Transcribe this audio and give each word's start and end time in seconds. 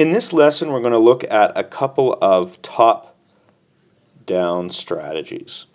In 0.00 0.12
this 0.12 0.32
lesson, 0.32 0.72
we're 0.72 0.80
going 0.80 0.94
to 0.94 0.98
look 0.98 1.24
at 1.24 1.52
a 1.54 1.62
couple 1.62 2.16
of 2.22 2.62
top-down 2.62 3.10
strategies. 4.70 5.66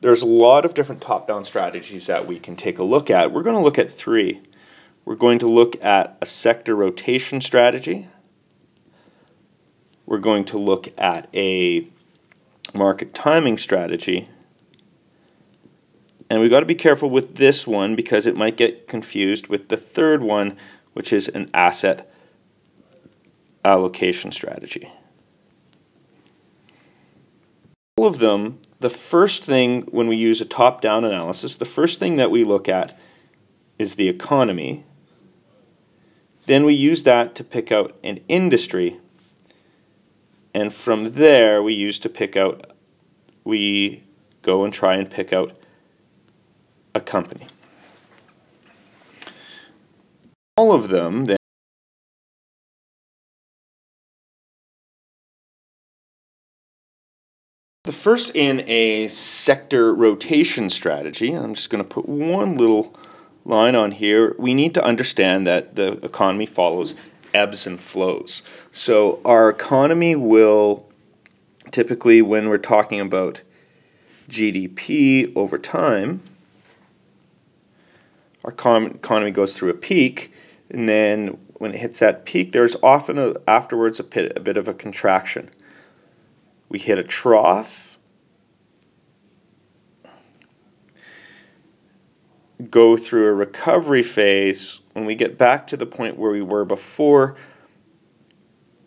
There's 0.00 0.22
a 0.22 0.26
lot 0.26 0.64
of 0.64 0.74
different 0.74 1.00
top-down 1.00 1.44
strategies 1.44 2.08
that 2.08 2.26
we 2.26 2.40
can 2.40 2.56
take 2.56 2.80
a 2.80 2.82
look 2.82 3.08
at. 3.08 3.30
We're 3.30 3.44
going 3.44 3.54
to 3.54 3.62
look 3.62 3.78
at 3.78 3.96
three. 3.96 4.40
We're 5.04 5.14
going 5.14 5.38
to 5.38 5.46
look 5.46 5.80
at 5.80 6.18
a 6.20 6.26
sector 6.26 6.74
rotation 6.74 7.40
strategy. 7.40 8.08
We're 10.06 10.18
going 10.18 10.44
to 10.46 10.58
look 10.58 10.88
at 10.98 11.28
a 11.32 11.86
market 12.74 13.14
timing 13.14 13.58
strategy. 13.58 14.28
And 16.28 16.40
we've 16.40 16.50
got 16.50 16.60
to 16.60 16.66
be 16.66 16.74
careful 16.74 17.10
with 17.10 17.36
this 17.36 17.64
one 17.64 17.94
because 17.94 18.26
it 18.26 18.34
might 18.34 18.56
get 18.56 18.88
confused 18.88 19.46
with 19.46 19.68
the 19.68 19.76
third 19.76 20.20
one, 20.20 20.56
which 20.94 21.12
is 21.12 21.28
an 21.28 21.48
asset 21.54 22.08
allocation 23.64 24.32
strategy. 24.32 24.90
All 27.96 28.06
of 28.06 28.18
them, 28.18 28.58
the 28.80 28.90
first 28.90 29.44
thing 29.44 29.82
when 29.90 30.08
we 30.08 30.16
use 30.16 30.40
a 30.40 30.44
top-down 30.44 31.04
analysis, 31.04 31.56
the 31.56 31.64
first 31.64 31.98
thing 31.98 32.16
that 32.16 32.30
we 32.30 32.42
look 32.42 32.68
at 32.68 32.98
is 33.78 33.94
the 33.94 34.08
economy. 34.08 34.84
Then 36.46 36.64
we 36.64 36.74
use 36.74 37.04
that 37.04 37.34
to 37.36 37.44
pick 37.44 37.70
out 37.70 37.96
an 38.02 38.20
industry. 38.28 38.98
And 40.54 40.74
from 40.74 41.10
there, 41.10 41.62
we 41.62 41.74
use 41.74 41.98
to 42.00 42.08
pick 42.08 42.36
out, 42.36 42.72
we 43.44 44.02
go 44.42 44.64
and 44.64 44.72
try 44.72 44.96
and 44.96 45.10
pick 45.10 45.32
out 45.32 45.56
a 46.94 47.00
company. 47.00 47.46
All 50.56 50.72
of 50.72 50.88
them 50.88 51.26
then 51.26 51.36
The 57.92 57.98
first 57.98 58.34
in 58.34 58.66
a 58.70 59.06
sector 59.08 59.94
rotation 59.94 60.70
strategy, 60.70 61.34
I'm 61.34 61.52
just 61.52 61.68
going 61.68 61.84
to 61.84 61.88
put 61.88 62.08
one 62.08 62.56
little 62.56 62.96
line 63.44 63.74
on 63.74 63.92
here. 63.92 64.34
We 64.38 64.54
need 64.54 64.72
to 64.76 64.82
understand 64.82 65.46
that 65.46 65.76
the 65.76 66.02
economy 66.02 66.46
follows 66.46 66.94
ebbs 67.34 67.66
and 67.66 67.78
flows. 67.78 68.40
So 68.72 69.20
our 69.26 69.50
economy 69.50 70.16
will 70.16 70.88
typically, 71.70 72.22
when 72.22 72.48
we're 72.48 72.56
talking 72.56 72.98
about 72.98 73.42
GDP 74.26 75.30
over 75.36 75.58
time, 75.58 76.22
our 78.42 78.52
economy 78.52 79.32
goes 79.32 79.54
through 79.54 79.68
a 79.68 79.74
peak, 79.74 80.32
and 80.70 80.88
then 80.88 81.36
when 81.58 81.74
it 81.74 81.80
hits 81.80 81.98
that 81.98 82.24
peak, 82.24 82.52
there's 82.52 82.74
often 82.82 83.18
a, 83.18 83.34
afterwards 83.46 84.00
a 84.00 84.04
bit, 84.04 84.32
a 84.34 84.40
bit 84.40 84.56
of 84.56 84.66
a 84.66 84.72
contraction 84.72 85.50
we 86.72 86.78
hit 86.78 86.98
a 86.98 87.02
trough, 87.02 87.98
go 92.70 92.96
through 92.96 93.26
a 93.28 93.34
recovery 93.34 94.02
phase. 94.02 94.80
When 94.94 95.04
we 95.04 95.14
get 95.14 95.36
back 95.36 95.66
to 95.66 95.76
the 95.76 95.84
point 95.84 96.16
where 96.16 96.30
we 96.30 96.40
were 96.40 96.64
before, 96.64 97.36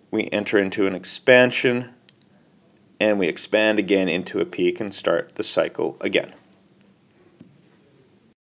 we 0.09 0.27
enter 0.31 0.57
into 0.57 0.87
an 0.87 0.95
expansion 0.95 1.93
and 2.99 3.19
we 3.19 3.27
expand 3.27 3.77
again 3.77 4.09
into 4.09 4.39
a 4.39 4.45
peak 4.45 4.79
and 4.79 4.91
start 4.91 5.35
the 5.35 5.43
cycle 5.43 5.95
again. 6.01 6.33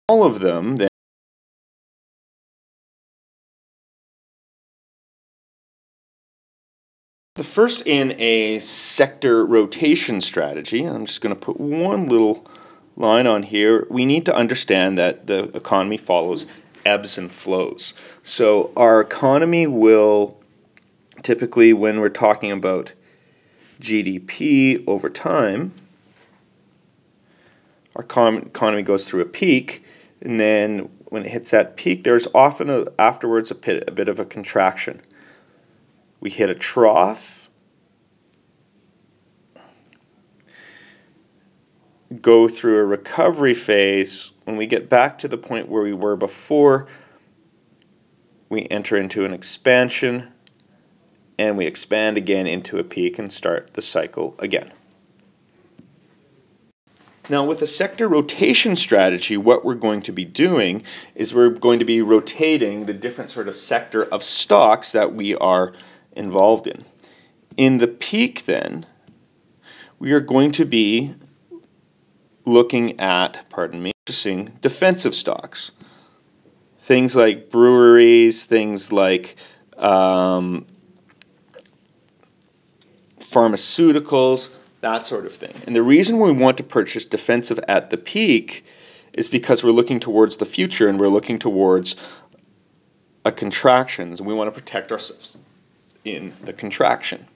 All 0.06 0.22
of 0.22 0.40
them 0.40 0.76
then 0.76 0.89
The 7.40 7.44
first 7.44 7.86
in 7.86 8.20
a 8.20 8.58
sector 8.58 9.46
rotation 9.46 10.20
strategy, 10.20 10.84
I'm 10.84 11.06
just 11.06 11.22
going 11.22 11.34
to 11.34 11.40
put 11.40 11.58
one 11.58 12.06
little 12.06 12.46
line 12.98 13.26
on 13.26 13.44
here. 13.44 13.86
We 13.88 14.04
need 14.04 14.26
to 14.26 14.36
understand 14.36 14.98
that 14.98 15.26
the 15.26 15.44
economy 15.56 15.96
follows 15.96 16.44
ebbs 16.84 17.16
and 17.16 17.32
flows. 17.32 17.94
So 18.22 18.72
our 18.76 19.00
economy 19.00 19.66
will 19.66 20.38
typically, 21.22 21.72
when 21.72 22.00
we're 22.00 22.10
talking 22.10 22.52
about 22.52 22.92
GDP 23.80 24.84
over 24.86 25.08
time, 25.08 25.72
our 27.96 28.02
economy 28.02 28.82
goes 28.82 29.08
through 29.08 29.22
a 29.22 29.24
peak, 29.24 29.82
and 30.20 30.38
then 30.38 30.90
when 31.06 31.24
it 31.24 31.30
hits 31.30 31.52
that 31.52 31.78
peak, 31.78 32.04
there's 32.04 32.28
often 32.34 32.68
a, 32.68 32.84
afterwards 32.98 33.50
a 33.50 33.54
bit, 33.54 33.88
a 33.88 33.92
bit 33.92 34.10
of 34.10 34.20
a 34.20 34.26
contraction 34.26 35.00
we 36.20 36.30
hit 36.30 36.50
a 36.50 36.54
trough, 36.54 37.48
go 42.20 42.48
through 42.48 42.78
a 42.78 42.84
recovery 42.84 43.54
phase. 43.54 44.30
When 44.44 44.56
we 44.56 44.66
get 44.66 44.88
back 44.88 45.18
to 45.18 45.28
the 45.28 45.38
point 45.38 45.68
where 45.68 45.82
we 45.82 45.92
were 45.92 46.16
before, 46.16 46.86
we 48.48 48.66
enter 48.70 48.96
into 48.96 49.24
an 49.24 49.32
expansion 49.32 50.32
and 51.38 51.56
we 51.56 51.66
expand 51.66 52.18
again 52.18 52.46
into 52.46 52.78
a 52.78 52.84
peak 52.84 53.18
and 53.18 53.32
start 53.32 53.72
the 53.72 53.82
cycle 53.82 54.34
again. 54.38 54.72
Now, 57.30 57.44
with 57.44 57.62
a 57.62 57.66
sector 57.66 58.08
rotation 58.08 58.74
strategy, 58.74 59.36
what 59.36 59.64
we're 59.64 59.74
going 59.76 60.02
to 60.02 60.12
be 60.12 60.24
doing 60.24 60.82
is 61.14 61.32
we're 61.32 61.48
going 61.48 61.78
to 61.78 61.84
be 61.84 62.02
rotating 62.02 62.86
the 62.86 62.92
different 62.92 63.30
sort 63.30 63.46
of 63.46 63.54
sector 63.54 64.04
of 64.04 64.24
stocks 64.24 64.90
that 64.92 65.14
we 65.14 65.36
are 65.36 65.72
involved 66.20 66.66
in. 66.66 66.84
In 67.56 67.78
the 67.78 67.88
peak, 67.88 68.44
then, 68.44 68.86
we 69.98 70.12
are 70.12 70.20
going 70.20 70.52
to 70.52 70.64
be 70.64 71.14
looking 72.44 72.98
at, 73.00 73.48
pardon 73.50 73.82
me, 73.82 73.92
purchasing 74.06 74.58
defensive 74.60 75.14
stocks. 75.14 75.72
Things 76.80 77.16
like 77.16 77.50
breweries, 77.50 78.44
things 78.44 78.92
like 78.92 79.36
um, 79.76 80.66
pharmaceuticals, 83.20 84.50
that 84.80 85.04
sort 85.04 85.26
of 85.26 85.34
thing. 85.34 85.54
And 85.66 85.76
the 85.76 85.82
reason 85.82 86.18
we 86.18 86.32
want 86.32 86.56
to 86.58 86.62
purchase 86.62 87.04
defensive 87.04 87.60
at 87.68 87.90
the 87.90 87.96
peak 87.96 88.64
is 89.12 89.28
because 89.28 89.62
we're 89.62 89.70
looking 89.70 90.00
towards 90.00 90.36
the 90.38 90.46
future 90.46 90.88
and 90.88 90.98
we're 90.98 91.08
looking 91.08 91.38
towards 91.38 91.96
a 93.24 93.32
contraction. 93.32 94.10
And 94.10 94.20
we 94.20 94.34
want 94.34 94.48
to 94.48 94.58
protect 94.58 94.90
ourselves 94.90 95.36
in 96.04 96.32
the 96.42 96.52
contraction. 96.52 97.26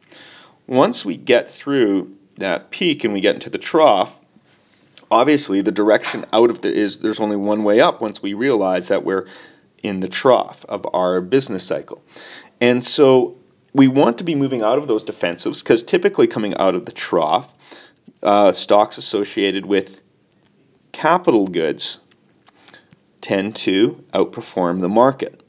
Once 0.67 1.05
we 1.05 1.17
get 1.17 1.51
through 1.51 2.15
that 2.37 2.71
peak 2.71 3.05
and 3.05 3.13
we 3.13 3.21
get 3.21 3.35
into 3.35 3.51
the 3.51 3.59
trough, 3.59 4.21
obviously 5.11 5.61
the 5.61 5.73
direction 5.73 6.25
out 6.33 6.51
of 6.51 6.63
the 6.63 6.73
is 6.73 6.99
there's 7.01 7.21
only 7.21 7.37
one 7.37 7.65
way 7.65 7.81
up 7.81 8.01
once 8.01 8.23
we 8.23 8.35
realize 8.35 8.89
that 8.89 9.05
we're 9.05 9.27
in 9.83 10.01
the 10.01 10.09
trough 10.09 10.65
of 10.69 10.87
our 10.95 11.21
business 11.21 11.65
cycle. 11.65 12.03
And 12.61 12.85
so 12.85 13.37
we 13.73 13.89
want 13.89 14.19
to 14.19 14.25
be 14.25 14.35
moving 14.35 14.63
out 14.63 14.79
of 14.79 14.87
those 14.87 15.05
defensives 15.05 15.63
because 15.63 15.83
typically 15.83 16.27
coming 16.27 16.57
out 16.57 16.75
of 16.75 16.87
the 16.87 16.93
trough, 16.93 17.55
uh, 18.23 18.53
stocks 18.53 18.97
associated 18.97 19.67
with 19.67 20.01
capital 20.93 21.47
goods 21.47 21.99
tend 23.21 23.57
to 23.57 24.05
outperform 24.15 24.81
the 24.81 24.89
market. 24.89 25.43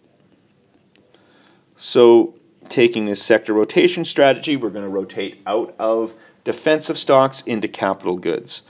So 1.77 2.35
taking 2.69 3.05
this 3.05 3.23
sector 3.23 3.53
rotation 3.53 4.05
strategy, 4.05 4.55
we're 4.55 4.69
going 4.69 4.85
to 4.85 4.89
rotate 4.89 5.41
out 5.45 5.75
of 5.79 6.15
defensive 6.43 6.97
stocks 6.97 7.41
into 7.41 7.67
capital 7.67 8.17
goods. 8.17 8.63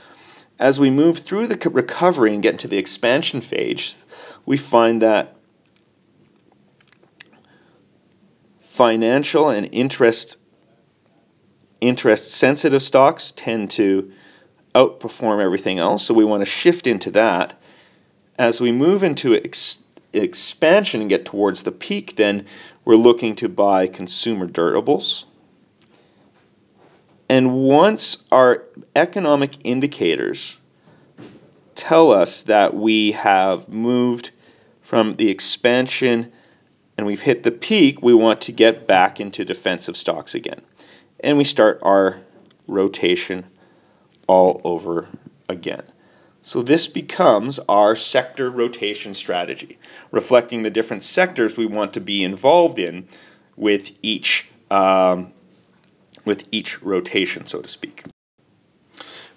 As 0.58 0.80
we 0.80 0.90
move 0.90 1.18
through 1.18 1.48
the 1.48 1.70
recovery 1.70 2.32
and 2.32 2.42
get 2.42 2.54
into 2.54 2.68
the 2.68 2.78
expansion 2.78 3.40
phase, 3.40 4.04
we 4.46 4.56
find 4.56 5.02
that 5.02 5.36
financial 8.60 9.48
and 9.48 9.68
interest 9.72 10.36
interest 11.80 12.30
sensitive 12.30 12.82
stocks 12.82 13.32
tend 13.36 13.70
to 13.70 14.10
outperform 14.74 15.42
everything 15.42 15.78
else, 15.78 16.04
so 16.04 16.14
we 16.14 16.24
want 16.24 16.40
to 16.42 16.50
shift 16.50 16.86
into 16.86 17.10
that. 17.10 17.58
As 18.38 18.60
we 18.60 18.72
move 18.72 19.02
into 19.02 19.34
ex- 19.34 19.84
expansion 20.12 21.00
and 21.00 21.10
get 21.10 21.24
towards 21.24 21.62
the 21.62 21.72
peak, 21.72 22.16
then 22.16 22.46
we're 22.86 22.96
looking 22.96 23.34
to 23.34 23.48
buy 23.48 23.88
consumer 23.88 24.46
durables. 24.46 25.24
And 27.28 27.52
once 27.52 28.22
our 28.30 28.62
economic 28.94 29.56
indicators 29.64 30.56
tell 31.74 32.12
us 32.12 32.42
that 32.42 32.74
we 32.74 33.12
have 33.12 33.68
moved 33.68 34.30
from 34.80 35.16
the 35.16 35.28
expansion 35.28 36.32
and 36.96 37.08
we've 37.08 37.22
hit 37.22 37.42
the 37.42 37.50
peak, 37.50 38.00
we 38.02 38.14
want 38.14 38.40
to 38.42 38.52
get 38.52 38.86
back 38.86 39.18
into 39.18 39.44
defensive 39.44 39.96
stocks 39.96 40.32
again. 40.32 40.62
And 41.18 41.36
we 41.36 41.44
start 41.44 41.80
our 41.82 42.20
rotation 42.68 43.46
all 44.28 44.60
over 44.62 45.08
again. 45.48 45.82
So 46.46 46.62
this 46.62 46.86
becomes 46.86 47.58
our 47.68 47.96
sector 47.96 48.48
rotation 48.50 49.14
strategy, 49.14 49.80
reflecting 50.12 50.62
the 50.62 50.70
different 50.70 51.02
sectors 51.02 51.56
we 51.56 51.66
want 51.66 51.92
to 51.94 52.00
be 52.00 52.22
involved 52.22 52.78
in 52.78 53.08
with 53.56 53.90
each 54.00 54.46
um, 54.70 55.32
with 56.24 56.46
each 56.52 56.80
rotation, 56.84 57.48
so 57.48 57.62
to 57.62 57.68
speak. 57.68 58.04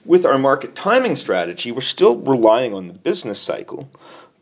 With 0.06 0.24
our 0.24 0.38
market 0.38 0.76
timing 0.76 1.16
strategy, 1.16 1.72
we're 1.72 1.82
still 1.82 2.16
relying 2.16 2.76
on 2.76 2.86
the 2.86 2.94
business 2.94 3.40
cycle, 3.42 3.90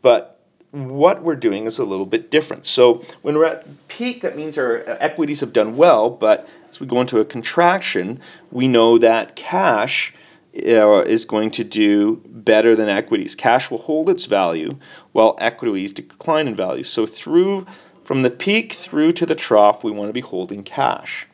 but 0.02 0.38
what 0.70 1.22
we're 1.22 1.36
doing 1.36 1.64
is 1.64 1.78
a 1.78 1.84
little 1.84 2.04
bit 2.04 2.30
different. 2.30 2.66
So 2.66 3.02
when 3.22 3.38
we're 3.38 3.46
at 3.46 3.88
peak, 3.88 4.20
that 4.20 4.36
means 4.36 4.58
our 4.58 4.84
equities 5.00 5.40
have 5.40 5.54
done 5.54 5.78
well, 5.78 6.10
but 6.10 6.46
as 6.70 6.80
we 6.80 6.86
go 6.86 7.00
into 7.00 7.18
a 7.18 7.24
contraction, 7.24 8.20
we 8.50 8.68
know 8.68 8.98
that 8.98 9.36
cash 9.36 10.12
is 10.52 11.24
going 11.24 11.50
to 11.52 11.64
do 11.64 12.22
better 12.26 12.74
than 12.74 12.88
equities. 12.88 13.34
Cash 13.34 13.70
will 13.70 13.78
hold 13.78 14.08
its 14.08 14.24
value 14.24 14.70
while 15.12 15.36
equities 15.38 15.92
decline 15.92 16.48
in 16.48 16.54
value. 16.54 16.84
So 16.84 17.06
through 17.06 17.66
from 18.04 18.22
the 18.22 18.30
peak 18.30 18.72
through 18.72 19.12
to 19.12 19.26
the 19.26 19.34
trough, 19.34 19.84
we 19.84 19.90
want 19.90 20.08
to 20.08 20.14
be 20.14 20.20
holding 20.20 20.64
cash. 20.64 21.26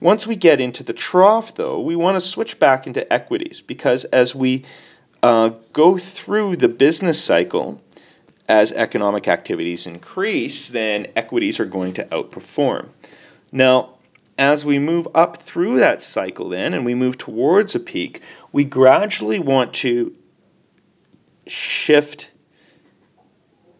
Once 0.00 0.26
we 0.26 0.34
get 0.34 0.60
into 0.60 0.82
the 0.82 0.94
trough, 0.94 1.54
though, 1.54 1.78
we 1.78 1.94
want 1.94 2.16
to 2.16 2.26
switch 2.26 2.58
back 2.58 2.86
into 2.86 3.10
equities 3.12 3.60
because 3.60 4.04
as 4.06 4.34
we 4.34 4.64
uh, 5.22 5.50
go 5.74 5.98
through 5.98 6.56
the 6.56 6.68
business 6.68 7.22
cycle, 7.22 7.82
as 8.48 8.72
economic 8.72 9.28
activities 9.28 9.86
increase, 9.86 10.70
then 10.70 11.06
equities 11.14 11.60
are 11.60 11.66
going 11.66 11.92
to 11.92 12.04
outperform. 12.06 12.88
Now, 13.52 13.90
as 14.40 14.64
we 14.64 14.78
move 14.78 15.06
up 15.14 15.36
through 15.36 15.78
that 15.78 16.02
cycle, 16.02 16.48
then, 16.48 16.72
and 16.72 16.82
we 16.82 16.94
move 16.94 17.18
towards 17.18 17.74
a 17.74 17.78
peak, 17.78 18.22
we 18.52 18.64
gradually 18.64 19.38
want 19.38 19.74
to 19.74 20.16
shift 21.46 22.30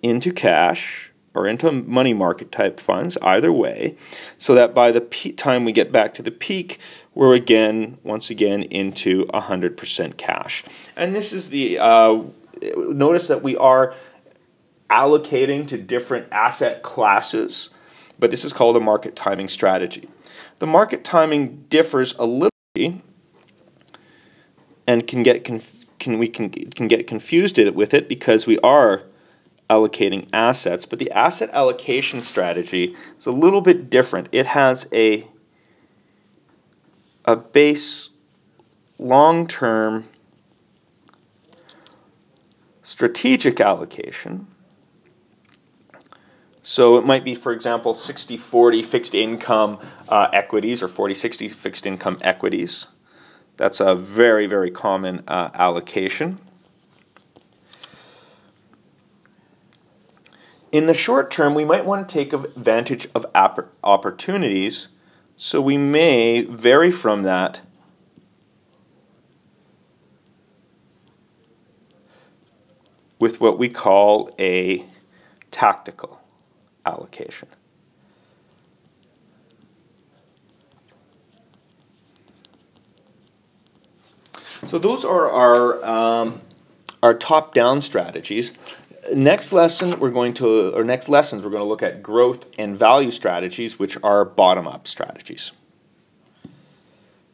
into 0.03 0.31
cash 0.31 1.11
or 1.33 1.47
into 1.47 1.73
money 1.73 2.13
market 2.13 2.53
type 2.53 2.79
funds, 2.79 3.17
either 3.23 3.51
way, 3.51 3.97
so 4.37 4.55
that 4.55 4.75
by 4.75 4.93
the 4.93 5.01
time 5.37 5.65
we 5.65 5.73
get 5.73 5.91
back 5.91 6.13
to 6.13 6.21
the 6.23 6.31
peak, 6.31 6.79
we're 7.15 7.35
again, 7.35 7.97
once 8.03 8.29
again, 8.29 8.63
into 8.65 9.25
100% 9.27 10.17
cash. 10.19 10.63
And 10.95 11.17
this 11.17 11.33
is 11.33 11.49
the, 11.49 11.79
uh, 11.79 12.21
notice 12.77 13.29
that 13.29 13.43
we 13.43 13.57
are 13.57 13.95
allocating 14.91 15.67
to 15.69 15.79
different 15.79 16.27
asset 16.31 16.83
classes, 16.83 17.71
but 18.19 18.31
this 18.31 18.45
is 18.45 18.53
called 18.53 18.77
a 18.77 18.81
market 18.81 19.17
timing 19.17 19.49
strategy. 19.49 20.07
The 20.59 20.67
market 20.67 21.05
timing 21.05 21.65
differs 21.69 22.15
a 22.19 22.25
little 22.25 22.51
and 24.87 25.07
can 25.07 25.23
get 25.23 25.45
can 25.45 26.19
we 26.19 26.29
can 26.29 26.51
can 26.51 26.89
get 26.89 27.07
confused 27.07 27.59
with 27.59 27.95
it 27.95 28.09
because 28.09 28.47
we 28.47 28.59
are 28.61 29.03
allocating 29.69 30.29
assets, 30.33 30.85
but 30.85 30.99
the 30.99 31.11
asset 31.13 31.49
allocation 31.53 32.23
strategy 32.23 32.97
is 33.19 33.27
a 33.27 33.31
little 33.31 33.61
bit 33.61 33.89
different. 33.89 34.29
It 34.33 34.47
has 34.47 34.89
a 34.93 35.29
a 37.25 37.37
base 37.37 38.11
long-term 38.99 40.09
strategic 42.83 43.61
allocation 43.61 44.47
so 46.71 46.97
it 46.97 47.05
might 47.05 47.25
be, 47.25 47.35
for 47.35 47.51
example, 47.51 47.95
60 47.95 48.37
40 48.37 48.83
fixed 48.85 49.13
income 49.13 49.81
uh, 50.09 50.29
equities 50.33 50.85
or 50.85 50.87
40 50.87 51.15
60 51.15 51.49
fixed 51.49 51.85
income 51.85 52.17
equities. 52.21 52.87
That's 53.57 53.81
a 53.81 53.97
very, 53.97 54.47
very 54.47 54.71
common 54.71 55.25
uh, 55.27 55.51
allocation. 55.53 56.39
In 60.71 60.87
the 60.87 60.95
short 60.95 61.33
term, 61.33 61.57
we 61.57 61.65
might 61.65 61.85
want 61.85 62.09
to 62.09 62.15
take 62.15 62.33
advantage 62.33 63.09
of 63.17 63.27
opportunities, 63.83 64.87
so 65.37 65.61
we 65.61 65.77
may 65.77 66.43
vary 66.43 66.93
from 66.93 67.25
that 67.25 67.63
with 73.19 73.41
what 73.41 73.59
we 73.59 73.69
call 73.69 74.33
a 74.39 74.87
tactical 75.51 76.21
allocation. 76.87 77.49
So 84.67 84.79
those 84.79 85.05
are 85.05 85.31
our 85.31 85.85
um, 85.85 86.43
our 87.03 87.15
top-down 87.15 87.81
strategies. 87.81 88.53
Next 89.15 89.53
lesson 89.53 89.99
we're 89.99 90.11
going 90.11 90.35
to 90.35 90.71
or 90.75 90.85
next 90.85 91.09
lessons 91.09 91.43
we're 91.43 91.51
going 91.51 91.63
to 91.63 91.69
look 91.69 91.83
at 91.83 92.03
growth 92.03 92.45
and 92.59 92.79
value 92.79 93.11
strategies, 93.11 93.79
which 93.79 93.97
are 94.03 94.25
bottom-up 94.25 94.87
strategies. 94.87 95.53